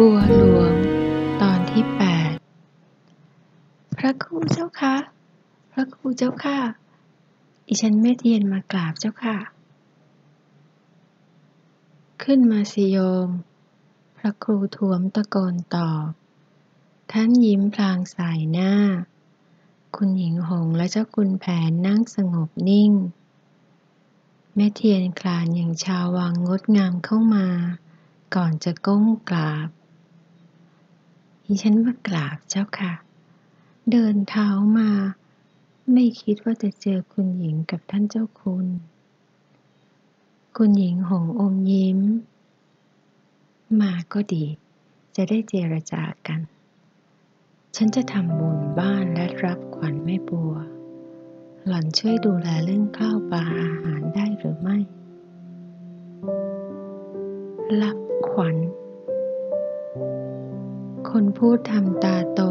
[0.00, 0.72] บัวหลวง
[1.42, 2.02] ตอนที่แป
[2.32, 2.34] ด
[3.96, 4.96] พระครูเจ้าค่ะ
[5.72, 6.58] พระครูเจ้าค่ะ
[7.66, 9.38] อีฉันแม่เทียนมากราบเจ้าค่ะ
[12.22, 13.28] ขึ้นมาสิโยม
[14.16, 16.08] พระครูถวมตะโกนตอบ
[17.12, 18.72] ท่านยิ้มพลางสายหน้า
[19.96, 22.92] คุณหญิงหงและเจ้าคุณแผนนั่งสงบนิ่ง
[24.54, 27.48] แม่เทียนคลานอย่างชาววังงดงามเข้ามา
[28.34, 29.68] ก่อนจะก้มกราบ
[31.48, 32.92] ดิฉันมากราบเจ้าค่ะ
[33.90, 34.90] เดินเท้ามา
[35.92, 38.66] ไม่คิดว่าจะเจอคุณหญิงกับท่านเจ้าคุณ
[40.56, 42.00] คุณหญิงหงอมยิ้ม
[43.80, 44.44] มาก็ดี
[45.16, 46.40] จะได้เจรจากัน
[47.76, 50.54] ฉันจะทำบุญบ้านและรับขวัญแม่บัว
[51.66, 54.78] หล่อนช่วยดูแลเรื่องข้าวปลาอาหารได้หรือไม่
[57.82, 58.56] รับขวัญ
[61.18, 62.42] คนพูดทำตาโต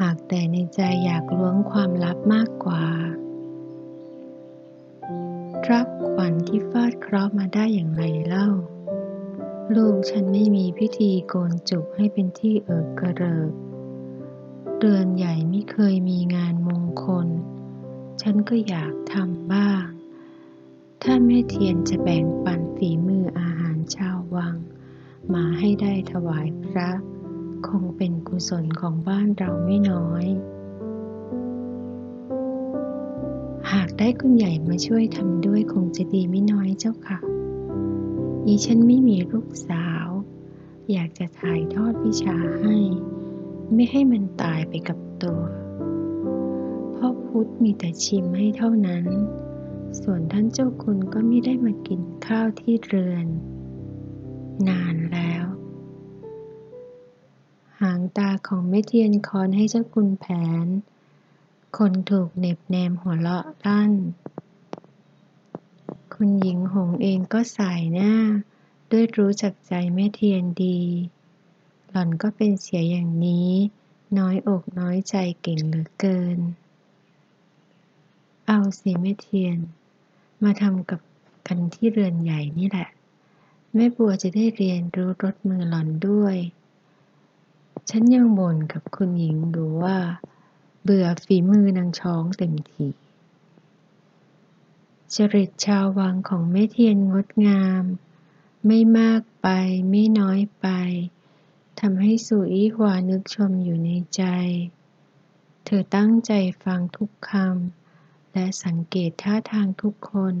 [0.00, 2.84] หากแต่ในใจอยากล้วงความลับมากกว่า
[5.70, 8.48] รับขวัญที่ฟาดเคราะห์มาได้อย่างไรเล่า
[9.76, 13.52] ลูกฉันไม่มีพิธีโกนจุกให้เป็นที่เอิกกระเริก
[14.78, 17.28] เรือนใหญ่ไม่เคยมีงานมงคล
[18.22, 19.86] ฉันก็อยากทำบ้าง
[21.02, 24.56] ถ้าแม่เทียนจะแบ่งปันฝีมืออาหารชาววัง
[25.34, 26.90] มาให้ได้ถวายพระ
[27.68, 30.26] คงเป็นกุศลของบ้านเราไม่น้อย
[33.72, 37.18] หากได้คุณใหญ่มาช่วยทำด้วยคงจะดีไม่น้อยเจ้าค่ะ
[38.46, 40.06] อีฉันไม่มีลูกสาว
[40.92, 42.76] อยากจะถ่ายทอดวิชาให้
[43.74, 45.40] ไม่ให้มันตายไปกับตัว
[46.96, 49.04] พ่อพุทธมีแต่ชิมให้เท่านั้น
[50.02, 53.26] ส่วนท่านเจ้าคุณก็ไม่ได้มากินข้าวที่เรือน
[54.68, 55.44] นานแล้ว
[57.80, 60.26] หางตาของแม่เทียนคอนให้เจ้าคุณแผ
[60.64, 60.66] น
[61.78, 63.92] คนถูกเหน็บแนมหัวเราะลั่น
[66.14, 68.14] คุณหญิงหงเองก็สายหน้า
[68.90, 70.80] ด้วยรู้จักใจแม่เทียนดี
[71.90, 73.50] หล่อนก็เป็นเสียอย่างนี้
[74.18, 76.38] น้อยอกน้อยใจเก่งเหลือเกิน
[78.46, 79.58] เอาสิแม่เทียน
[80.42, 81.00] มาทำกับ
[81.46, 82.88] กันที่เรือนใหญ่นี่แหละ
[83.74, 86.36] แม่บัวจะได้เรียนรู้รสมือหล่อนด้วย
[87.90, 89.98] ฉันยังบ่นกับคุณหญิงดูว่า
[90.82, 92.86] เบื่อฝีมือนางช้องเต็มที
[95.14, 97.84] จริตชาววังของแม่เทียนงดงาม
[98.66, 99.48] ไม่มากไป
[99.90, 100.66] ไม่น้อยไป
[101.80, 104.22] ทำให้สุอี้หวานึกชมอยู่ในใจ
[105.64, 106.32] เธอตั้งใจ
[106.64, 110.34] ฟังทุกคำ และสังเกตท่าทางทุกคน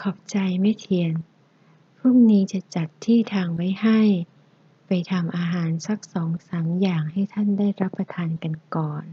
[0.00, 1.12] ขอบใจไม่เทียน
[1.98, 4.00] พรุ่งนี้จะจัดที่ทางไว้ให้
[4.86, 9.04] ไปทำอาหารสักสองสามอย่างให้ท่านได้รับประทานกันก่อน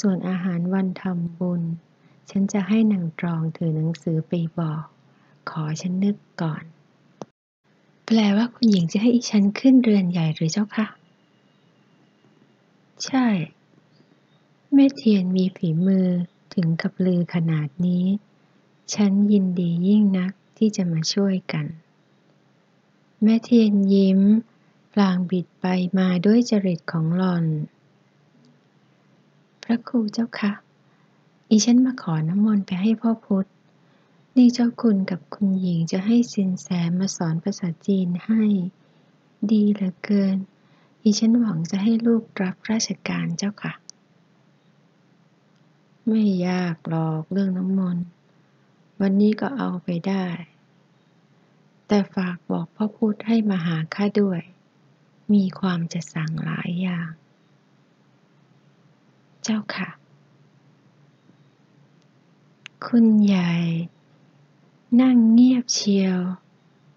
[0.00, 1.62] ส่วนอาหารวันทำบุญ
[2.30, 4.84] ฉันจะให้นางตรองถือหนังสือไปบอก
[5.50, 6.64] ขอฉันนึกก่อน
[8.06, 10.86] แปลว่าคุณหญิงจะให้ฉันขึ้นเรือนใหญ่หรือเจ้าคะ
[13.06, 13.26] ใช่
[14.74, 16.08] แม่เทียนมีฝีมือ
[16.54, 18.04] ถึงกับลือขนาดนี้
[18.94, 21.66] ฉันยินดียิ่งนักที่จะมาช่วยกัน
[23.22, 24.20] แม่เทียนยิ้ม
[24.92, 25.66] พลางบิดไป
[25.98, 27.44] มาด้วยจริตของหล่อน
[29.62, 30.52] พระครูเจ้าคะ
[31.48, 33.48] อีฉันมาขอน้ำมนต์ไปให้พ่อพุธ
[34.36, 36.68] นี่เจ้าคุณกับคุณหญิงจะให้สินแส
[36.98, 38.42] มาสอนภาษาจีนให้
[39.50, 40.36] ดีเหลือเกิน
[41.02, 43.74] อีฉันหวังจะให้ลูกรับราชการเจ้าค่ะ
[46.08, 48.04] ไม่ยากหรอกเรื่องน้ำมนต์
[49.00, 50.26] วันนี้ก็เอาไปได้
[51.86, 54.40] แต่ฝากบอกพ่อพูดให้มาหาข้าด้วย
[55.32, 57.10] มีความจะสั่งหลายอย่าง
[59.42, 59.90] เจ้าค่ะ
[62.86, 63.52] คุณใหญ่
[65.00, 66.18] นั่งเงียบเชียว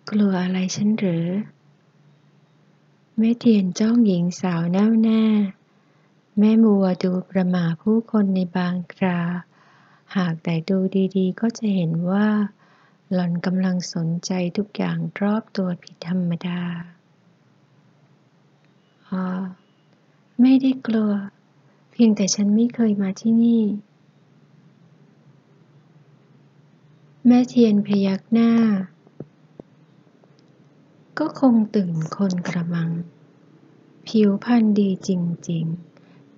[0.10, 1.28] กลัวอะไรฉันหรือ
[3.18, 5.24] แม่เทียนจ้องหญิงสาวแน่วแน่
[6.40, 9.20] แม่บัวดูประหมาผู้คนในบางครา
[10.16, 10.78] หากแต่ดู
[11.18, 12.28] ดีๆ ก็จะเห็นว่า
[13.12, 16.62] หล่อนกำลังสนใจทุกอย่างรอบตัวผิดธรรมดา
[20.42, 21.12] ไม่ได้กลัว
[21.92, 23.64] เพียงแต่ฉันไม่เคยมาที่นี่
[27.28, 28.52] แม่เทียนพยักหน้า
[31.20, 32.92] ก็คงตื่นคนกระมัง
[34.08, 35.10] ผิวพรรณดีจ
[35.50, 35.94] ริงๆ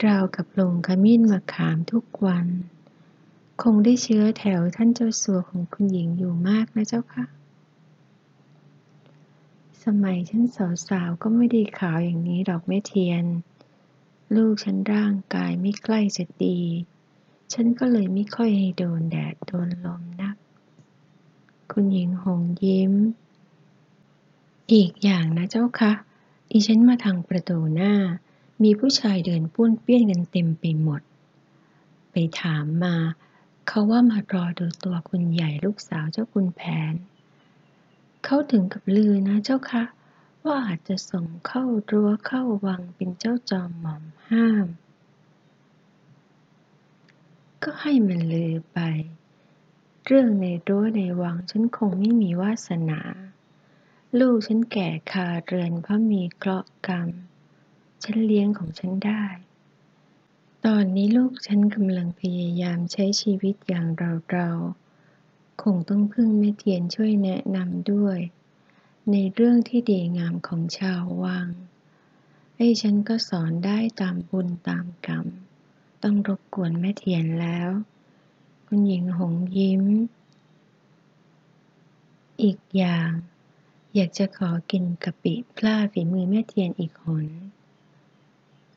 [0.06, 2.48] ราวกับลงขมิ้นมะขามทุกวัน
[3.62, 7.25] คงได้เชื้อแถวท่านเจ้าสัวของคุณหญิงอยู่มากนะเจ้าค่ะ
[9.86, 10.44] สมัยฉัน
[10.88, 13.26] สาวๆ ก็ไม่ได้ขาวอย่างนี้ดอกแม่เทียน
[14.36, 16.60] ลูกฉันร่างกายไม่ใกล้จะดี
[17.54, 20.36] ฉันก็เลยไม่ค่อยให้โดนแดดโดนลมนัก
[21.72, 22.94] คุณหญิงหงยิ้ม
[24.72, 25.94] อีกอย่างนะเจ้าคะ
[26.52, 27.94] อีฉันมาทางประตูหน้า
[28.64, 31.02] มีผู้ชายเดินป้วนเปี้ยนกันเต็มไปหมด
[32.12, 32.96] ไปถามมา
[33.68, 36.62] เขาว่ามารอดูตัวคุณใหญ่ลูกสาวเจ้าคุณแผ
[36.92, 36.94] น
[38.25, 39.83] เขาถึงกับลือนะเจ้าคะ
[40.45, 44.68] ว่าอาจจะส่งเข้ารั้วเข้าวังเป็นเจ้าจอมหม่อมห้าม
[47.63, 48.80] ก็ให้มันลือไป
[50.06, 53.01] เรื่องในรั้วในวังฉันคงไม่มีวาสนา
[54.19, 57.10] ลูกฉันแก่คาเรือนเพราะมีเคราะห์กรรม
[58.04, 59.24] ฉันเลี้ยงของฉันได้
[60.66, 64.50] ตอนนี้ลูกฉันกำลังพยายามใช้ชีวิตอย่างเราเรา
[65.63, 68.19] คงต้องพึ่งแม่เทียนช่วยแนะนำด้วย
[69.12, 71.48] ในเรื่องที่ดีงามของชาววัง
[72.57, 75.25] ไอ้ฉันก็สอนได้ตามบุญตามกรรม
[76.04, 77.69] ต้องรบกวนแม่เทียนแล้ว
[78.66, 79.84] คุณหญิงหงยิ้ม
[82.42, 83.12] อีกอย่าง
[83.96, 87.28] อยากจะขอกินกะปิพลาฝีมือแม่เทียนอีกหน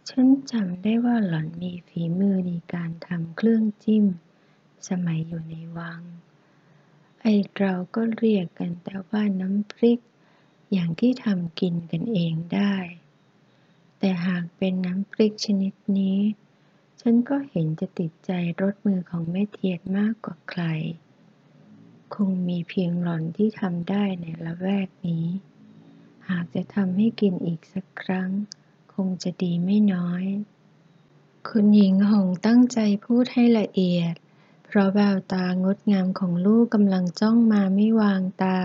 [0.09, 4.05] ฉันจำได้ว่าหล่อนมีฝีมือในการทำเครื่องจิ้ม
[4.89, 6.03] สมัยอยู่ในวัง
[7.21, 7.27] ไอ
[7.59, 9.99] เราก็เรียกกันแต่ว่าน้ำพริก
[10.73, 12.75] อย่างที่ทำกินกันเองได้
[13.99, 16.19] แต่หากเป็นน้ำพริกชนิดนี้
[17.01, 18.31] ฉันก็เห็นจะติดใจ
[18.61, 20.65] รสมือของแม่เทียนมากกว่าใคร
[22.15, 25.27] คงมีเพียงหล่อนที่ทำได้ในละแวกนี้
[26.29, 28.31] หากจะทำให้กินอีกสักครั้ง
[28.95, 30.25] คงจะดีไม่น้อย
[31.49, 34.15] คุณหญิงหงตั้งใจพูดให้ละเอียด
[34.71, 38.61] เพราะแววตางดงามของลูกกำลังจ้องมาไม่วางตา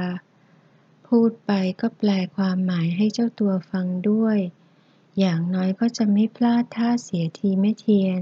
[1.07, 1.51] พูดไป
[1.81, 4.37] ก็แปลความหมายให้เจ้าตัวฟังด้วย
[5.19, 8.21] อย่างน้อยก็จะไม่พลาดท่าเสียทีไม่เทียน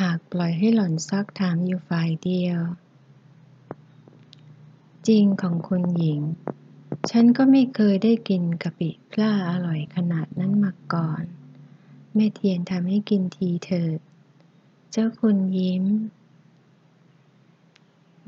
[0.00, 2.60] หากปล่อยให้หล่อนซักถามอยู่ฝ่ายเดียว
[5.08, 6.20] จริงของคุณหญิง
[7.10, 11.22] ฉันก็ไม่เคยได้กินกะปิพล่าอร่อยขนาดนั้นมาก่อน
[12.14, 13.98] แม่เทียนทำให้กินทีเถิด
[14.92, 15.84] เจ้าคุณยิ้ม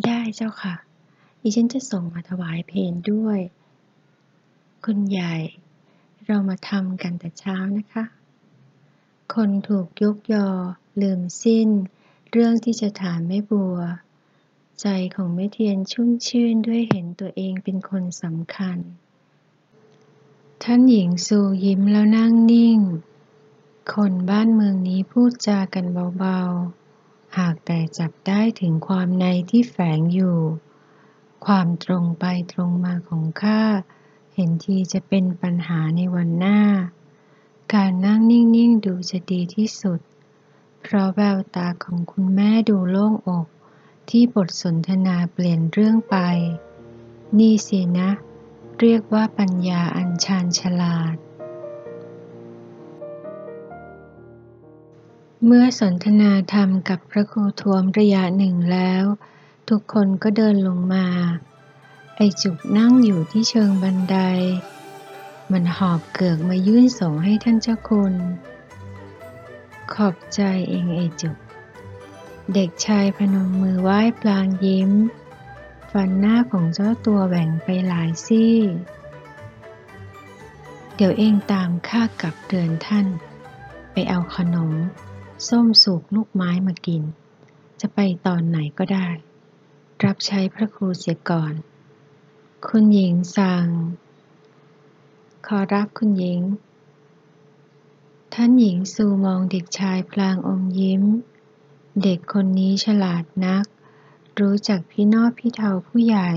[0.06, 0.74] ได้เจ้าค่ะ
[1.42, 3.40] ดิฉันจะส่งมาถวายเพนด้วย
[4.84, 5.34] คุณใหญ่
[6.26, 8.04] เรามาทำกันแต่เช้านะคะ
[9.34, 10.48] คนถูกยกยอ
[11.02, 11.68] ลืมสิ้น
[12.30, 13.76] เรื่องที่จะถามแม่บัว
[14.80, 18.78] ใจของแม่เทียนชุ่มชื่นด้วยเห็นตัวเองเป็นคนสำคัญ
[20.62, 22.80] ท่านหญิงซูยิ้มแล้วนั่งนิ่ง
[23.94, 25.86] คนบ้านเมืองนี้พูดจากัน
[26.18, 26.79] เบาๆ
[27.38, 30.38] หากแต่จับได้ถึงความในที่แฝงอยู่
[31.46, 33.62] ความตรงไปตรงมาของข้า
[34.34, 36.60] เห็นทีจะเป็นปัญหาในวันหน้า
[37.74, 40.00] การนั่งนิ่ง ๆ ดูจะดีที่สุด
[40.80, 43.46] เพราะแววตาของคุณแม่ดูโล่งอก
[44.10, 46.16] ที่บทสนทนาเปลี่ยนเรื่องไป
[47.38, 48.10] นี่สินะ
[48.80, 51.16] เรียกว่าปัญญาอัญชานฉลาด
[55.46, 59.04] เมื่อสนทนาธรรมกับพระครูทวมระยะหนึ่งแล้ว
[59.68, 61.06] ทุกคนก็เดินลงมา
[62.16, 64.18] ไอจุกนั่งอยู่ที่เชิงบันได
[65.52, 68.14] มันหอบเกือกมายื่นส่งให้ท่านเจ้าคุณ
[69.94, 71.36] ขอบใจเองไอจุก
[72.54, 74.90] เด็กชายพนมมือไหว้ปลางยิ้ม
[75.90, 78.56] ฟันหน้าของเจ้าตัวแหว่งไปหลายซี่
[80.94, 83.06] เดี๋ยวเองตามข้ากลับเดือนท่าน
[83.92, 84.72] ไปเอาขนม
[85.48, 87.02] ส้มสุกลูกไม้มากิน
[87.80, 89.08] จะไปตอนไหนก็ได้
[90.04, 91.54] รับใช้พระครูเสียก่อน
[92.66, 93.66] คุณหญิงสั่ง
[95.46, 96.40] ขอรับคุณหญิง
[98.34, 101.02] ท่านหญิงสูมองเด็กชายพลางอมยิ้ม
[102.02, 103.64] เด็กคนนี้ฉลาดนัก
[104.40, 106.32] รู้จักพี่นอพี่เทาผู้ใหญ่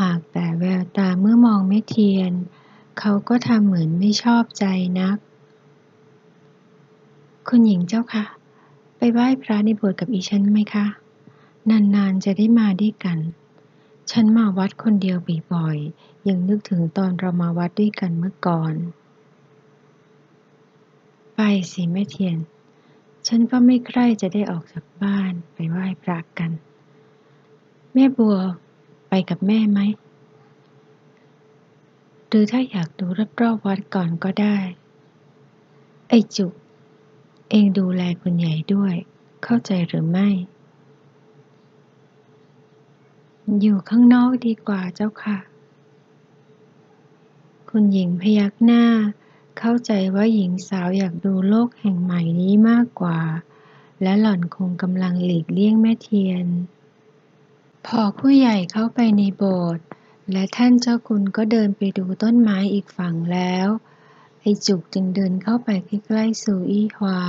[0.00, 2.32] หากแต่แววตาเมื่อมองไม่เทียน
[2.98, 4.64] เขาก็ทำเหมือนไม่ชอบใจ
[5.00, 5.16] นัก
[7.54, 8.24] คุณหญิงเจ้าคะ
[8.96, 10.86] ไปไหว้พระในโบสถ์กับอีฉันไหมคะ
[11.70, 13.18] นานๆจะได้มาด้วยกัน
[14.10, 15.18] ฉันมาวัดคนเดียว
[15.52, 18.74] บ่อยๆยังนึกถึงตอนเรามาวัดด้วยกันเมื่อก่อน
[21.34, 21.40] ไป
[21.72, 22.36] สิแม่เทียน
[23.26, 26.50] ฉันก็ไม่ใกล้จะได้ออกจากบ้านไปไหว้พระกัน
[27.94, 28.36] แม่บัว
[29.08, 29.80] ไปกับแม่ไหม
[32.26, 33.06] หรือถ้าอยากดู
[33.40, 34.56] รอบๆวัดก่อนก็ได้
[36.10, 36.52] ไอจุก
[37.50, 38.94] เองดูแลคุณใหญ่ด้วย
[39.44, 40.28] เข้าใจหรือไม่
[43.60, 45.38] อยู่ข้างนอกดีกว่าเจ้าค่ะ
[47.70, 48.84] คุณหญิงพยักหน้า
[49.58, 53.20] เข้าใจว่าหญิงสาวอยากดูโลกแห่งใหม่นี้มากกว่า
[54.02, 56.46] และหล่อนคงกำลังหลีกเลี่ยงแม่เทียน
[57.86, 59.86] พอผู้ใหญ่เข้าไปในโบสถ์
[60.32, 63.68] และท่านเจ้าคุณก็เดินไปดูต้นไม้อีกฝั่งแล้ว
[64.40, 67.20] ไอจุกจึงเดินเข้าไปใกล้ๆสูอี้ฮวา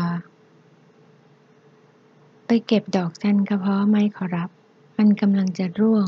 [2.46, 4.50] ไปเก็บดอกจันกระเพาะไหมขอรับ
[4.98, 6.08] มันกำลังจะร่วง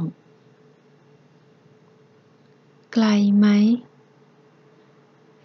[2.93, 3.05] ไกล
[3.37, 3.47] ไหม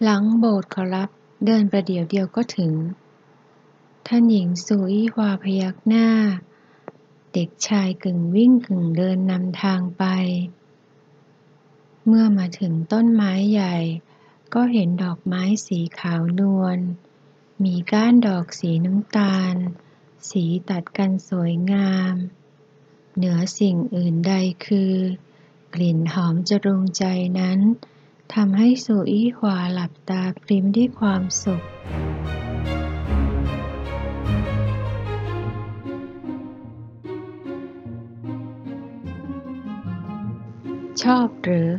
[0.03, 1.09] หลังโบสถ์ขอรับ
[1.45, 2.73] เดินประเดี๋ยวเดียวก็ถึง
[4.07, 6.07] ท่านหญิงสูอี้ฮวาพยักหน้า
[7.33, 10.03] เด็กชายกึ่งวิ่งกึ่งเดินนำทางไป
[12.05, 13.75] เมื่อมาถึงต้นไม้ใหญ่
[14.53, 16.79] ก็เห็นดอกไม้สีขาวนวล
[17.63, 19.55] มีก้านดอกสีน้ำตาล
[20.29, 22.15] สีตัดกันสวยงาม
[23.15, 24.33] เหนือสิ่งอื่นใด
[24.65, 24.95] คือ
[25.73, 27.03] กลิ่นหอมจรุงใจ
[27.39, 27.59] นั้น
[28.33, 31.63] ทำให้สุอี้หวาหลับตาพริมด้วยความสุข
[41.03, 41.69] ชอบหรือ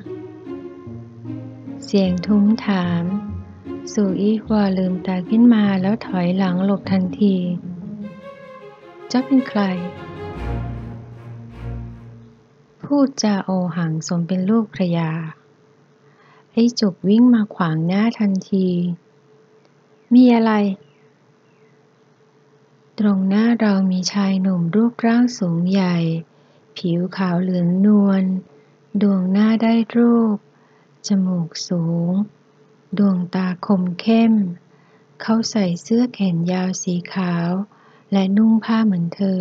[1.92, 3.04] เสียงทุ้มถาม
[3.94, 7.36] สู่อี้วาลืมตาขึ้นมาแล้วถอยหลังหลบทันที
[9.08, 9.62] เจ้าเป็นใคร
[12.84, 15.10] พูดจาโอหังสมเป็นลูกพระยา
[16.52, 18.68] ไอ้จุกวิ่งมาขวางหน้าทันที
[20.14, 20.52] มีอะไร
[22.98, 25.96] ตรงหน้าเรามีชายหนุ่มรูปร่างสูงใหญ่
[26.76, 28.24] ผิวขาวเหลืองนวล
[29.02, 30.38] ดวงหน้าได้รูป
[31.06, 32.12] จมูกสูง
[32.98, 34.34] ดวงตาคมเข้ม
[35.20, 37.50] เขาใส่เสื้อแขนยาวสีขาว
[38.12, 39.40] และนุ่งผ้าเหมือนเธอ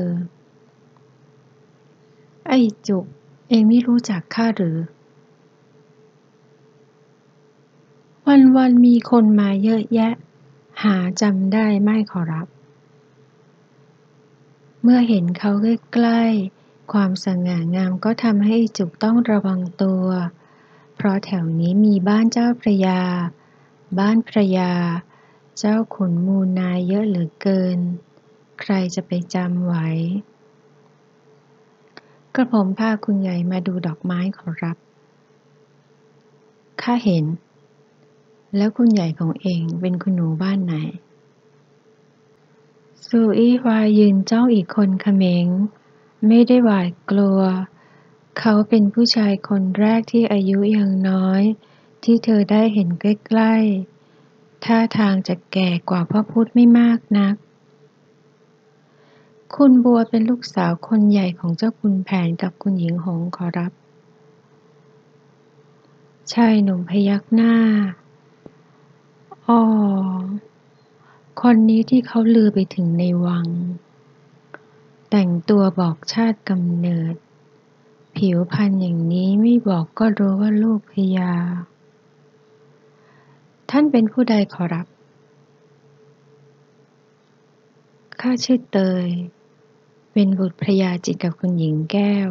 [2.48, 3.06] ไอ้จุก
[3.50, 4.80] เองไม่รู้จักข้าหรือ
[8.28, 10.14] วันวันมีคนมาเยอะแยะ
[10.84, 12.48] หาจำได้ไม่ขอรับ
[14.82, 15.52] เมื่อเห็นเขา
[15.94, 20.06] ใกล้ๆความสง่างามก็ทำให้จุกต้องระวังตัว
[21.02, 23.02] เพราะแถวนี้มีบ้านเจ้าพระยา
[24.00, 24.72] บ้านพระยา
[25.58, 27.80] เจ้าขุนมูลนายเยอะเหลือเกิน
[28.62, 29.88] ใครจะไปจำไว้
[32.36, 34.78] กระผมพาคุณใหญ่มาดูดอกไม้ขอรับ
[36.82, 37.26] ข้าเห็น
[38.56, 40.76] แล้วคุณใหญ่ของเองเป็นคุณหนูบ้านไหน
[43.08, 45.48] สูอี้วายืนเจ้าอีกคนเขมง
[46.28, 47.40] ไม่ได้หวาดกลัว
[48.40, 51.44] เขาเป็นผู้ชายคนแรกที่อายุยังน้อย
[52.04, 57.36] ที่เธอได้เห็นใกล้ๆ ท่าทางจะแก่กว่าพ่อพุธไม่มากนัก
[59.56, 63.72] คุณบัวเป็นลูกสาวคนใหญ่ของเจ้าคุณแผนกับคุณหญิงหงขอรับ
[66.34, 67.56] ชายหนุ่มพยักหน้า
[69.48, 69.62] อ๋อ
[71.42, 73.48] คนนี้ที่เขาลือไปถึงในวัง
[75.10, 77.16] แต่งตัวบอกชาติกำเนิด
[78.18, 81.34] ผิวพรรณอย่างนี้ไม่บอกก็รู้ว่าลูกพยา
[83.70, 84.88] ท่านเป็นผู้ใดขอรับ
[88.22, 89.08] ข้าชื่อเตย
[90.14, 92.30] เป็นบุตรพระยาจิตกับคุณหญิงแก้ว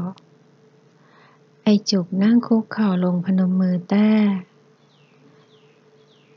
[1.63, 4.11] ไอจุกนั่งคุกเข่าลงพนมมือแต้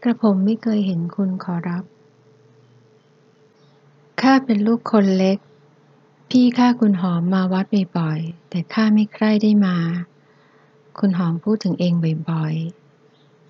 [0.03, 1.83] กระผมไม่เคยเห็นคุณขอรับ
[4.21, 5.37] ข้าเป็นลูกคนเล็ก
[6.35, 7.65] พี่ข้าคุณหอมมาวัด
[7.97, 9.77] บ่อยๆ แต่ข้าไม่ใคร่ได้มา
[10.99, 11.93] คุณหอมพูดถึงเอง
[12.29, 12.55] บ่อย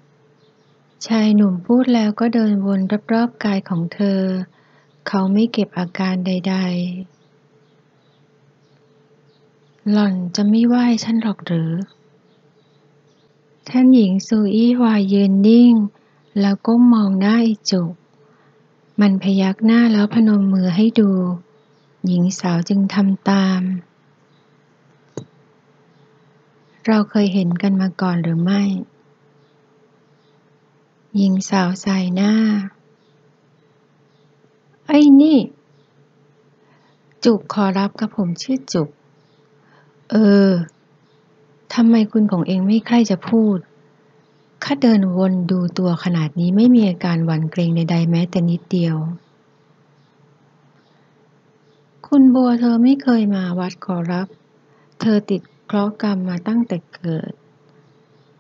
[0.06, 2.80] ๆ ชายหนุ่มพูดแล้วก็เดินวน
[3.14, 4.22] รอบๆกายของเธอ
[5.08, 11.72] เขาไม่เก็บอาการใดๆ หล่อนจะไม่ไหว้ฉันหรอกหรือ
[13.70, 15.74] ท่านหญิงซูอี้วายยืนนิ่ง
[16.40, 17.92] แล้วก้มมองหน้าอีจุก
[19.02, 21.12] มันพยักหน้าแล้วพนมมือให้ดู
[22.08, 23.62] หญิงสาวจึงทำตาม
[26.88, 28.64] เราเคยเห็นกันมาก่อนหรือไม่
[31.18, 32.34] หญิงสาวใส่หน้า
[34.88, 35.40] ไอ้นี่
[37.26, 38.90] จุกขอรับกับผมชื่อจุก
[40.12, 40.16] เอ
[40.48, 40.50] อ
[41.74, 43.58] ทำไมคุณของเองไม่ใคร่จะพูด
[44.64, 48.96] ข้าเดินวนดูตัวขนาดนี้ไม่มีอาการหวั่นเกรงใดๆแม้แต่นิดเดียว
[52.14, 54.28] คุณบัวเธอไม่เคยมาวัดขอรับ
[55.02, 57.32] เธอติดเคราะห์กรรมมาตั้งแต่เกิด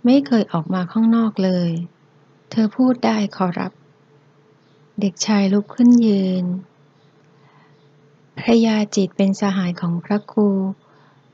[0.05, 1.71] ไม่เคยออกมาข้างนอกเลย
[2.51, 3.71] เธอพูดได้ขอรับ
[4.99, 6.45] เด็กชายลุกขึ้นยืน
[8.37, 10.49] พระยาจิตเป็นสหายของพระครู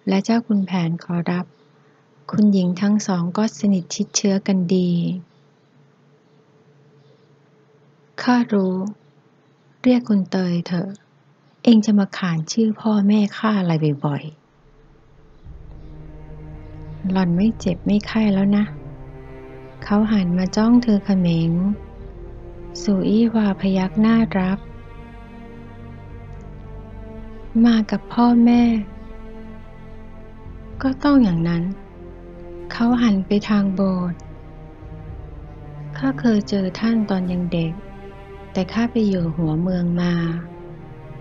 [0.07, 1.45] และเจ้าคุณแผนขอรับ
[2.31, 4.89] คุณหญิงทั้งสองก็สนิทชิดเชื้อกันดี
[8.21, 8.75] ข้ารู้
[9.83, 10.89] เรียกคุณเตยเถอะ
[11.69, 13.73] เองจะมาขานชื่อพ่อแม่ข้าอะไร
[14.05, 18.65] บ่อยๆ หล่อนไม่เจ็บไม่ไข้แล้วนะ
[19.83, 21.51] เขาหันมาจ้องเธอเขม็ง
[22.81, 24.59] สุอี้วาพยักหน้ารับ
[27.65, 28.63] มากับพ่อแม่
[30.81, 31.63] ก็ต้องอย่างนั้น
[32.71, 34.19] เขาหันไปทางโบสถ์
[35.97, 37.73] ข้าเคยเจอท่านตอนยังเด็ก
[38.51, 40.13] แต่ข้าไปอยู่หัวเมืองมา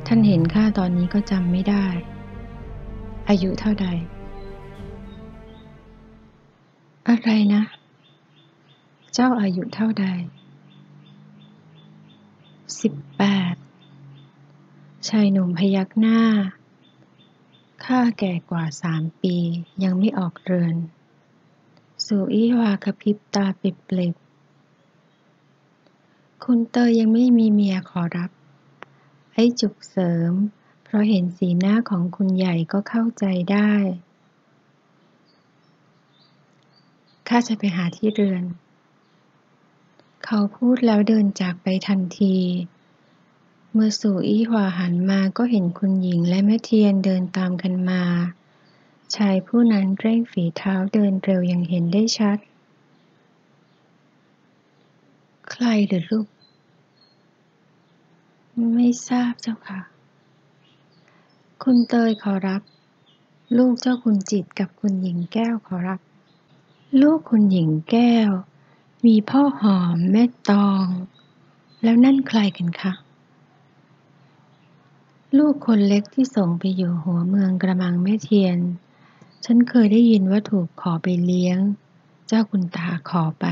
[0.07, 1.87] ท่านเห็นข้าตอนนี้ก็จำไม่ได้
[3.29, 3.87] อายุเท่าใด
[7.09, 7.63] อะไรนะ
[9.15, 10.07] เจ้าอายุเท่าใด
[12.81, 13.23] สิบแป
[13.53, 13.55] ด
[15.09, 16.21] ชายหนุ่มพยักหน้า
[17.85, 19.37] ข้าแก่กว่าสามปี
[19.85, 20.77] ยังไม่ออกเรือน
[22.07, 24.15] สุอีวากระพริบตาปิดเปลิบ
[26.45, 28.31] คุณเตยยังไม่มีเมียขอรับ
[29.39, 30.33] ไอ้จุกเสริม
[30.85, 33.73] เพราะเห็นสีหน้าของคุณใหญ่ก็เข้าใจได้
[37.29, 38.45] ข้าจะไปหาที่เรือน
[40.25, 42.37] เขาพูดแล้วเดินจากไปทันที
[43.73, 48.03] เมื่อสู่อี้หวาหันมาก็เห็นคุณหญิงและแม่เทียนเดินตามกันมา
[49.17, 52.39] ชายผู้นั้นเร่งฝีเท้าเดินเร็วยังเห็นได้ชัด
[55.51, 56.27] ใครหรือลูก
[58.75, 59.81] ไม่ทราบเจ้าค่ะ
[61.63, 62.63] คุณเตยขอรับ
[63.57, 66.01] ลูกเจ้าคุณจิตกับคุณหญิงแก้วขอรับ
[67.01, 68.31] ลูกคุณหญิงแก้ว
[69.07, 70.87] มีพ่อหอมแม่ตอง
[71.83, 72.93] แล้วนั่นใครกันคะ
[75.39, 78.59] ลูกคนเล็กที่ส่งไปอยู่หัวเมืองกระมังแม่เทียน
[79.45, 81.59] ฉันเคยได้ยินว่าถูกขอไปเลี้ยง
[82.27, 83.47] เจ้าคุณตาขอไป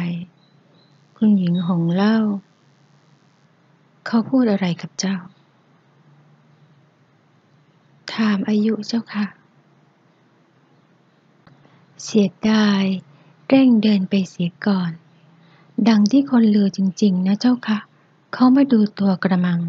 [1.16, 2.18] คุณหญิงหงเล่า
[4.06, 5.16] เขาพูดอะไรกับเจ้า
[8.14, 9.26] ถามอายุเจ้าค่ะ
[12.02, 12.82] เสียดาย
[13.48, 14.90] เร่งเดินไปเสียก่อน
[15.88, 17.78] ดังที่คนลือจริงๆ นะเจ้าค่ะ
[18.32, 19.60] เขามาดูตัวกระมัง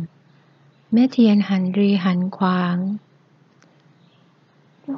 [0.91, 2.77] แม่เทียนหันรีหันขวาง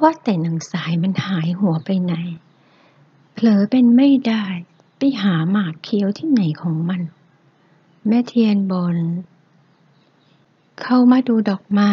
[0.00, 2.14] ว่าแต่หนังสายมันหายหัวไปไหน
[3.32, 4.44] เผลอเป็นไม่ได้
[4.98, 7.02] ไปหาหมากเคี้ยวที่ไหนของมัน
[8.08, 8.96] แม่เทียนบน
[10.80, 11.92] เข้ามาดูดอกไม้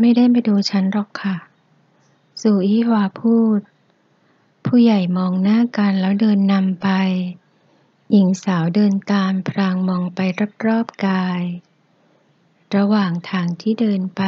[0.00, 1.36] ไม่ได้มาดูฉันหรอกค่ะ
[2.42, 3.60] สุอีหวาพูด
[4.66, 6.88] ผู้ใหญ่มองหน้ากันแล้วเดินนำไป
[8.10, 10.20] หญิงสาวเดินตามพรางมองไป
[10.66, 11.42] รอบๆกาย
[12.76, 14.22] ระหว่างทางที่เดินไป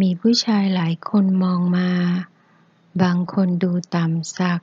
[0.00, 1.90] มีผู้ชายหลายคนมองมา
[3.02, 4.60] บางคนดูต่ำสัก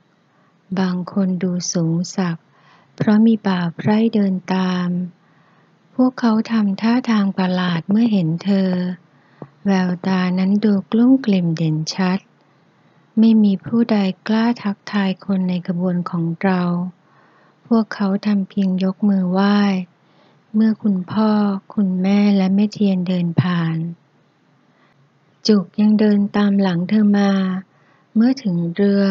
[0.80, 2.36] บางคนดูสูงสัก
[2.94, 4.88] เพราะมีบ่าวไพร่เดินตาม
[6.00, 8.70] พวกเขาทำท่าทางประหลาดเมื่อเห็นเธอ
[9.66, 12.18] แววตานั้นดูกลุ้มกลิ่มเด่นชัด
[13.18, 13.96] ไม่มีผู้ใด
[14.28, 16.62] กล้าทักทายคนในขบวนของเรา
[17.66, 19.58] พวกเขาทำเพียงยกมือไหว้
[20.54, 21.30] เมื่อคุณพ่อ
[21.74, 23.76] คุณแม่และแม่เทียนเดินผ่าน
[25.46, 27.32] จุกยังเดินตามหลังเธอมา
[28.14, 29.04] เมื่อถึงเรือ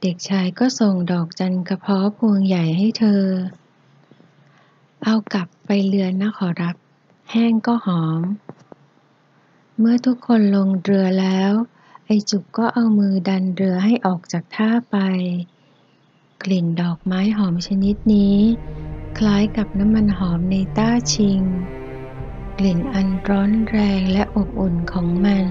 [0.00, 3.24] เด็กชายก็ส่งดอกจันกระเพาะพวงใหญ่ให้เธอ
[5.04, 6.76] เอากลับไปเรือนนะขอรับ
[7.30, 8.20] แห้งก็หอม
[9.78, 11.52] เมื่อทุกคนลงเรือแล้ว
[12.06, 14.96] ไอจุกก็เอามือดันเรือให้ออกจากท่าไป
[16.42, 18.38] กลิ่นดอกไม้หอมชนิดนี้
[19.18, 21.40] คล้ายกับน้ำมันหอมในต้าชิง
[22.58, 25.44] กลิ่นอันร้อนแรงและอบอุ่นของมัน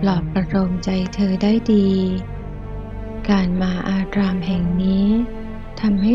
[0.00, 1.90] ปลอบประโลมใจเธอได้ดี
[3.28, 5.06] การมาอารามแห่งนี้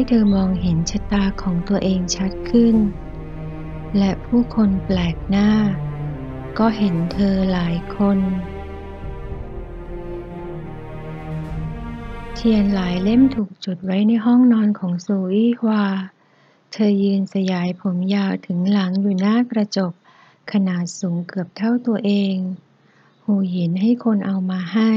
[0.10, 2.76] เธอมองเห็นชะตาของตัวเองชัดขึ้น
[3.98, 5.52] และผู้คนแปลกหน้า
[6.60, 8.20] ก็เห็นเธอหลายคน
[12.36, 15.86] เทียนหลายเล่มถูกจุดไว้ในห้องนอนของซูอี้ฮวา
[16.72, 19.94] เธอยืนสยายผมยาวถึงหลังอยู่หน้ากระจก
[20.52, 22.36] ขนาดสูงเกือบเท่าตัวเอง
[23.24, 24.94] หูหยินให้คนเอามาให้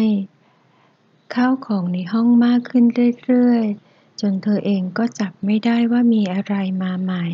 [1.34, 2.84] ข้าวของในห้องมากขึ้น
[3.24, 3.89] เรื่อยๆ
[4.20, 7.26] จนเธอเองก็จับไม่ได้ว่ามีอะไรมาใหม่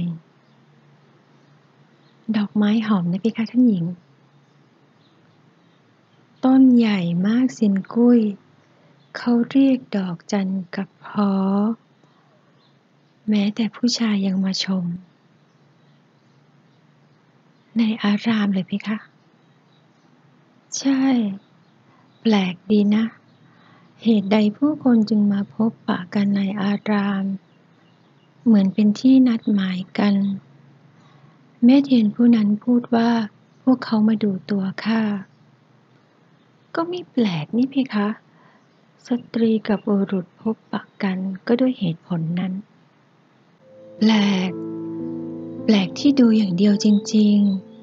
[2.36, 3.84] ดอกไม้หอมนะพี่คะท่านหญิง
[6.44, 8.20] ต้นใหญ่มากสินกุ้ย
[9.16, 11.30] เขาเรียกดอกจันกับพอ
[13.28, 14.84] แม้แต่ผู้ชายยังมาชม
[17.78, 18.98] ในอารามเลยพี่คะ
[20.78, 21.02] ใช่
[22.20, 23.04] แปลกดีนะ
[24.08, 27.24] เหตุใดผู้คนจึงมาพบปะกันในอาราม
[28.44, 30.14] เหมือนเป็นที่นัดหมายกัน
[31.64, 33.10] แม่เทียนผู้นั้นพูดว่า
[33.62, 35.02] พวกเขามาดูตัวข้า
[36.74, 38.08] ก็ไม่แปลกนี่เพคะ
[39.06, 42.52] สตรีกับโอรุษพบปะกันก็ด้วยเหตุผลนั้น
[43.98, 44.12] แปล
[44.48, 44.50] ก
[45.64, 47.36] แปลกที่ดูอย่างเดียวจริง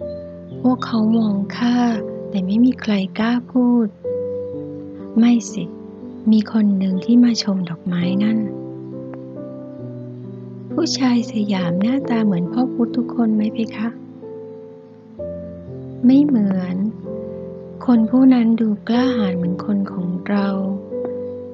[0.09, 1.77] ๆ พวกเขามองข้า
[2.29, 3.88] แต่ไม่มีใครกล้าพูด
[5.19, 5.65] ไม่สิ
[6.31, 8.38] มีคนหนึ่งที่มาชมดอกไม้นั่น
[10.71, 13.89] ผู้ชายสยามหน้าตาเหมือนพ่อพุธทุกคนไหมเพคะ
[16.05, 16.75] ไม่เหมือน
[17.86, 20.47] คนผู้นั้นดูกล้าหาญเหมือนคนของเรา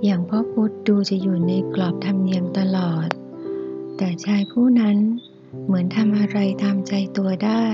[0.04, 3.10] อย่างพ่อพุธดูจะอยู่ในกรอบธรรมเนียมตลอด
[3.98, 4.98] แต่ชายผู้นั้น
[5.66, 7.66] เหมือนทำอะไรตามใจตัวได้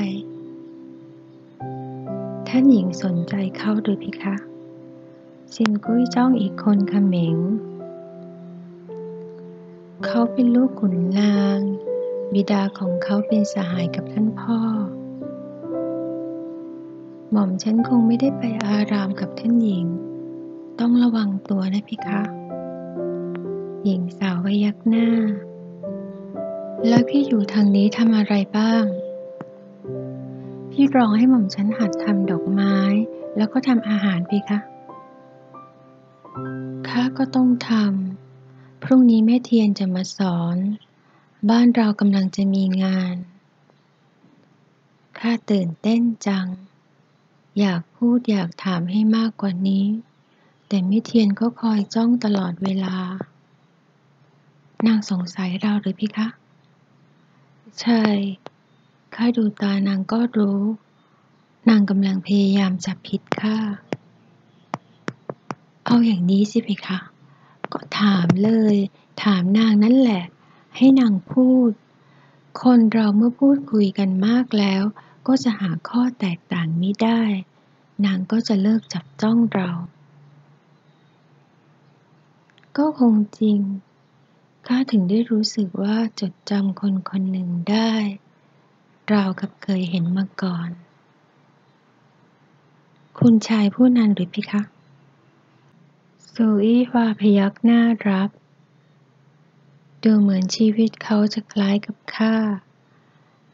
[2.47, 4.36] ท่านหญิงสนใจเข้าหรือเพคะ
[5.53, 7.38] ซินกุ้ยจ้องอีกคนเขม็ง
[10.05, 11.60] เขาเป็นลูกขุนนาง
[12.34, 14.60] บิดาของเขาเป็นสหายกับท่านพ่อ
[17.31, 19.86] หม่อมฉันคงไม่ได้ไปอารามกับท่านหญิง
[20.79, 22.21] ต้องระวังตัวนะพี่คะ
[23.84, 25.08] หญิงสาวพยักหน้า
[26.88, 28.84] แล้วพี่อยู่ทางนี้ทำอะไรบ้าง
[30.71, 32.77] พี่รองให้หม่อมฉันหัดทำดอกไม้
[33.38, 34.60] แล้วก็ทำอาหารพี่คะ
[36.97, 40.58] ข้าก็ต้องทำ พรุ่งนี้แม่เทียนจะมาสอน
[41.49, 43.15] บ้านเรากำลังจะมีงาน
[45.19, 46.47] ข้าตื่นเต้นจัง
[47.60, 49.86] อยากพูดอยากถามให้มากกว่านี้
[50.67, 52.95] แต่แม่เทียนก็คอยจ้องตลอดเวลา
[54.86, 56.27] นางสงสัยเราหรือพี่คะ
[57.81, 58.03] ใช่
[59.15, 60.62] ข้าดูตานางก็รู้
[61.69, 63.58] นางกำลังพยายามจับผิดข้า
[65.86, 67.00] เอาอย่างนี้สิเพคะ
[67.74, 68.76] ก็ถามเลย
[69.24, 70.24] ถามนางนั่นแหละ
[70.76, 71.71] ให้นางพูด
[72.62, 74.84] คนเราเมื่อพูดคุยกันมากแล้ว
[75.28, 77.21] ก็จะหาข้อแตกต่างไม่ได้
[78.06, 79.69] นางก็จะเลิกจับจ้องเรา
[82.78, 83.60] ก็คงจริง
[84.67, 87.93] ข้าถึงได้รู้สึกว่าจดจำคนคนหนึ่งได้
[89.13, 90.69] ราวกับเคยเห็นมาก่อน
[93.19, 94.62] คุณชายผู้นั้นหรือพี่คะ
[96.39, 98.30] ซูอี้ฮวาพยักหน้ารับ
[100.04, 102.36] ดูเหมือนชีวิตเขาจะคล้ายกับข้า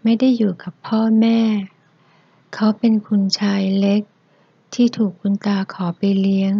[0.03, 1.41] ไม่ได้อยู่กับพ่อแม่
[2.53, 4.01] เขาเป็นคุณชายเล็ก
[4.73, 6.53] ที่ถูกคุณตาขอไปเลี้ยง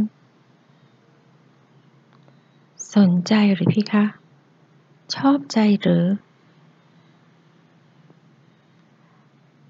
[2.95, 4.05] สนใจหรือพี่คะ
[5.15, 6.05] ชอบใจหรือ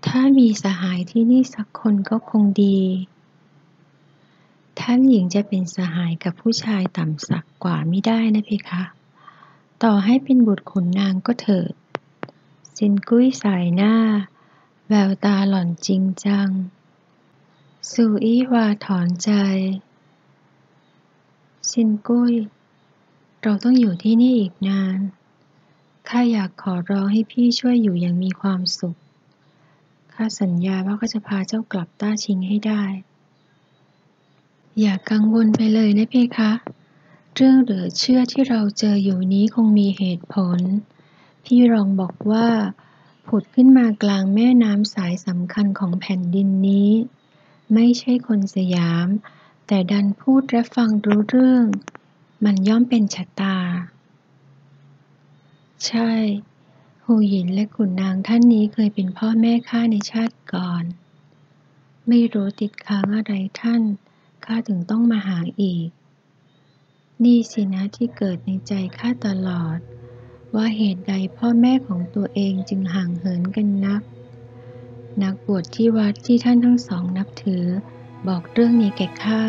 [0.05, 2.79] ถ้ามีสหายที่นี่สักคนก็คงดี
[4.79, 8.83] ท่านหญิงจะเป็นสหายกับผู้ชายต่ำสักกว่าไม่ได้นะพี่คะ
[9.83, 11.73] ต่อให้เป็นบุตรขุนนางก็เถิด
[12.77, 13.95] ซินกุ้ยสายหน้า
[14.87, 16.49] แววตาหล่อนจริงจัง
[17.91, 19.31] ซูอี้วาถอนใจ
[21.71, 22.33] ซินกุ้ย
[23.41, 24.99] เราต้องอยู่ที่นี่อีกนาน
[26.07, 28.97] ข้าอยากขอร้องให้พี่ช่วยอยู่อย่างมีความสุข
[30.13, 32.83] ข้าสัญญาว่าก็จะพาเจ้ากลับต้าชิงให้ได้
[34.79, 36.51] อย่ากังวลไปเลยนะเพคะ
[37.35, 40.59] เรื่องเหลือเชื่อที่เราเจออยู่นี้คงมีเหตุผล
[41.43, 42.47] พี่รองบอกว่า
[43.27, 46.91] ผุดขึ้นมากลางแม่น้ำสายสำคัญของแผ่นดินนี้
[47.73, 49.07] ไม่ใช่คนสยาม
[49.67, 51.65] แต่ดันพูดและฟังรู้เรื่อง
[52.43, 53.57] มันย่อมเป็นชะตา
[55.85, 56.11] ใช่
[57.03, 60.83] หูหยินและขุนนางท่านนี้เคยเป็นพ่อแม่ข้าในชาติก่อน
[62.07, 63.81] ไม่รู้ติดค้างอะไรท่าน
[64.53, 65.87] ข้าถึงต้องมาหาอีก
[67.23, 69.77] นี่สินะที่เกิดในใจข้าตลอด
[70.55, 74.01] ว่าเหตุใดพ่อแม่ของตัวเองจึงห่างเหินกันนัก
[75.23, 77.65] นักบวชที่วัดที่ท่านทั้งสองนับถือ
[78.27, 79.43] บอกเรื่องนี้แก่ข้า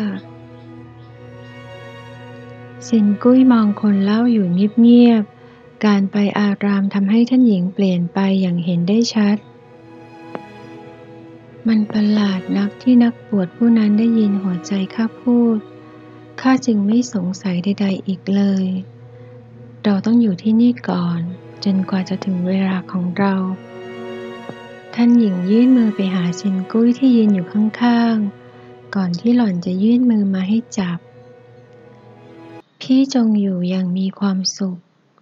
[2.87, 9.37] สินกุ้ยมองคนเล่าอยู่เงียบๆ การไปอารามทำให้ท่านหญิงเปลี่ยนไปอย่างเห็นได้ชัด
[11.67, 15.57] มันประหลาดนักที่นักบวชผู้นั้นได้ยินหัวใจข้าพูด
[16.41, 18.65] ข้าจึงไม่สงสัยใด ๆ อีกเลย
[19.83, 21.19] เราต้องอยู่ที่นี่ก่อน
[21.63, 23.35] จนกว่าจะถึงเวลาของเรา
[24.93, 30.99] ท่านหญิงยื่นมือไปหาสินกุ้ยที่ยืนอยู่ข้างๆ ก่อนที่หล่อนจะยื่นมือมาให้จับ
[32.81, 34.77] พี่จงอยู่อย่างมีความสุข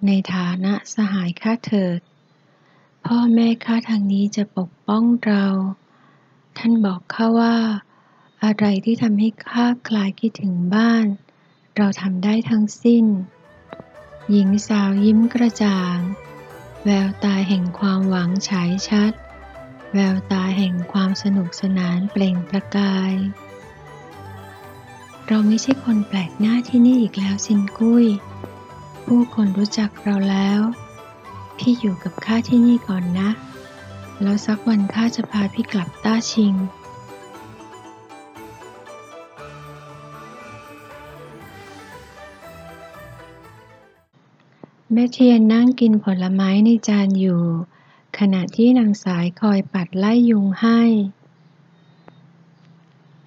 [0.06, 2.00] ในฐานะสหายข้าเถิด
[3.06, 5.46] พ่อแม่ข้าทางนี้จะปกป้องเรา
[6.58, 7.58] ท่านบอกข้าว่า
[8.44, 11.06] อะไรที่ทำให้ข้าคลายคิดถึงบ้าน
[11.78, 13.06] เราทำได้ทั้งสิ้น
[14.32, 15.98] หญิงสาวยิ้มกระจ่าง
[16.86, 19.12] แววตาแห่งความหวังฉายชัด
[19.94, 23.14] แววตาแห่งความสนุกสนานเปล่งประกาย
[25.28, 28.06] เราไม่ใช่คนแปลกหน้าที่นี่อีกแล้วสินกุ้ย
[29.06, 30.60] ผู้คนรู้จักเราแล้ว
[31.58, 33.30] พี่อยู่กับข้าที่นี่ก่อนนะ
[34.24, 36.56] แล้วสักวันข้าจะพาพี่กลับต้าชิง
[44.94, 47.44] แม่เทียนนั่งกินผลไม้ในจานอยู่
[48.20, 50.82] ขณะที่นางสายคอยปัดไล่ยุงให้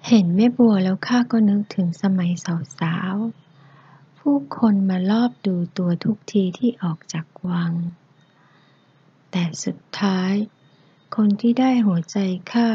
[0.07, 2.31] เห็นแม่บัวแล้วข้าก็นึกถึงสมัย
[2.79, 7.73] สาวๆ ผู้คนมารอบดูตัวทุกทีที่ออกจากวัง
[9.31, 10.33] แต่สุดท้าย
[11.21, 12.17] คนที่ได้หัวใจ
[12.51, 12.69] ข้า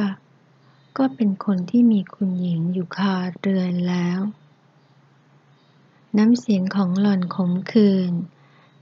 [0.98, 4.20] ก็เป็นคนที่มีคุณหญิงอยู่คาเรือนแล้ว
[6.18, 8.12] น้ำเสียงของหล่อนขมขื่น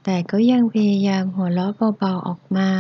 [0.05, 2.71] แต่ก็ยังพยายามหัวเราะเบาๆออกมา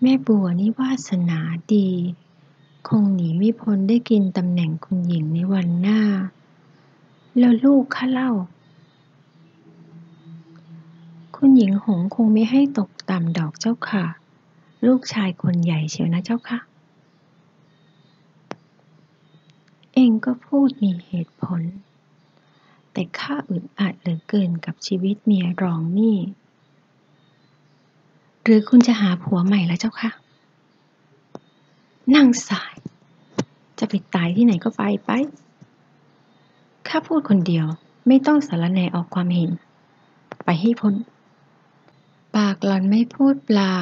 [0.00, 1.40] แม่บัวนี่วาสนา
[1.74, 1.90] ดี
[2.88, 6.00] คงหนีไม่พ้นได้กินตำแหน่งคุณหญิงในวันหน้า
[7.38, 8.30] แล้วลูกข้าเล่า
[11.36, 14.06] คุณหญิงหงคงไม่ให้ตกต่ำดอกเจ้าค่ะ
[14.86, 16.58] ลูกชายคนใหญ่เชียวนะเจ้าคะ
[19.94, 21.60] เองก็พูดมีเหตุผล
[22.92, 26.18] แต่ข้าอึดอัดเหลือเกินกับชีวิตเมียรองนี่
[28.42, 30.10] หรือคุณจะหาผัวใหม่แล้วเจ้าคะ
[32.14, 32.74] นั่งสาย
[33.78, 35.10] จะไปตายที่ไหนก็ไปไป
[36.88, 37.66] ข้าพูดคนเดียว
[38.06, 39.50] ไม่ต้องสารแนออกความเห็น
[40.44, 40.94] ไปให้พ้น
[42.36, 43.78] ปากหล่อนไม่พูดเปล่า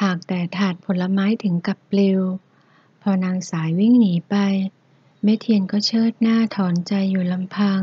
[0.00, 2.20] หากแต่ถาดผลไม้ถึงกับปลิว
[3.02, 4.36] พอนางสายวิ่งหนีไป
[5.22, 7.82] แม่เทียนก็เชิดหน้าถอนใจอยู่ลำพัง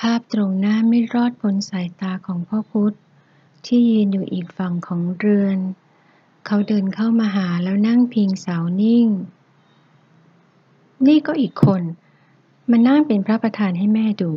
[0.00, 2.96] ภาพตรงหน้าไม่รอดพ้นสายตาของพ่อพุธ
[3.66, 5.58] ที่ยืนอยู่อีกฝั่งของเรือน
[6.46, 9.06] เขาเดินเข้ามาหาแล้วนั่งพิงเสานิ่ง
[11.06, 11.82] นี่ก็อีกคน
[12.70, 14.32] มานั่งเป็นพระประธานให้แม่ดู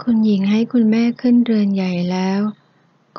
[0.00, 2.40] คุณหญิงให้คุณแม่ขึ้นเรือนใหญ่แล้ว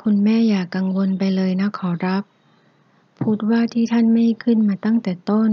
[0.01, 2.23] คุณแม่อย่ากังวลไปเลยนะขอรับ
[3.21, 5.51] พูดว่าที่ท่านไม่ขึ้นมาตั้งแต่ต้น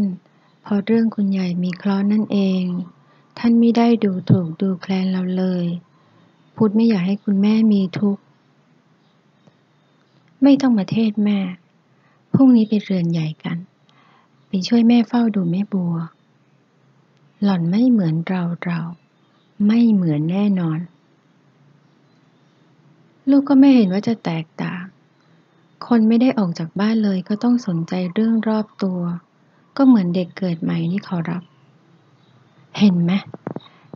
[0.62, 2.62] เพราะเรื่องคุณใหญ่มีเคราะห์นั่นเอง
[3.38, 5.66] ท่านไม่ได้ดูถูกดูแคลนเราเลย
[6.56, 8.22] พูดไม่อยากให้คุณแม่มีทุกข์
[10.42, 11.38] ไม่ต้องมาเทศแม่
[12.34, 13.58] พรุ่งนี้ไปเรือนใหญ่กัน
[14.48, 15.94] ไปช่วยแม่เฝ้าดูแม่บัว
[17.42, 18.80] หล่อนไม่เหมือนเราเรา
[19.66, 20.78] ไม่เหมือนแน่นอน
[23.30, 24.82] ลูกก็ไม่เห็นว่าจะแตกต่าง
[25.86, 29.00] คนไม่ได้ออกจากบ้านเลยก็ต้องสนใจเรื่องรอบตัว
[29.76, 31.42] ก็เหมือนเด็กเกิดใหม่นี่ขอรับ
[32.78, 33.12] เห็นไหม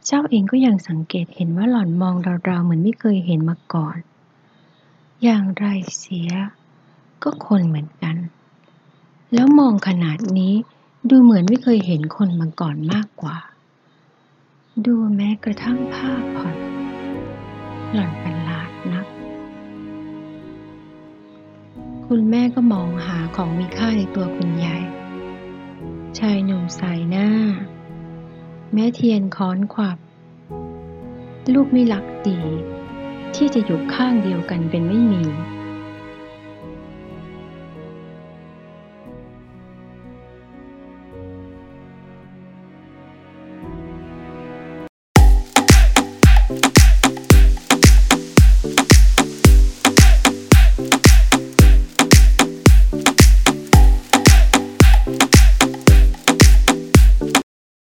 [0.06, 3.96] เจ้าเองก็ยังสังเกตเห็นว่าหล่อนมองเราๆเหมือนไม่เคยเห็นมาก่อน
[5.22, 5.66] อย่างไร
[5.98, 6.30] เสีย
[7.22, 8.16] ก็คนเหมือนกัน
[9.34, 10.54] แล้วมองขนาดนี้
[11.10, 13.36] ดูเหมือนไม่เคยเห็นคนมาก่อนมากกว่า
[14.86, 16.56] ดูแม้กระทั่งผ้าผ่อน
[17.92, 18.43] หล่อนประหลาดนั
[22.16, 24.84] คุณแม่ก็มองหาของมีค่าในตัวคุณยาย
[26.18, 27.28] ชายหนุ่มสายหน้า
[28.72, 29.98] แม่เทียนค้อนขวับ
[31.54, 32.40] ลูกไม่รักดี
[33.34, 35.24] ที่จะอยู่ข้างเดียวกันเป็นไม่มี